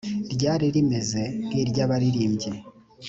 [0.33, 2.49] ryari rimeze nk iry abaririmbyi